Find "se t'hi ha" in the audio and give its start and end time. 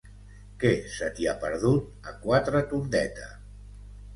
0.93-1.35